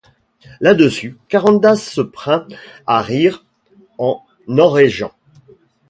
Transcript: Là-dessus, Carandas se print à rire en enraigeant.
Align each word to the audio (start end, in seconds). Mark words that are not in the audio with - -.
Là-dessus, 0.61 1.15
Carandas 1.27 1.75
se 1.75 2.01
print 2.01 2.47
à 2.87 3.03
rire 3.03 3.45
en 3.99 4.25
enraigeant. 4.47 5.11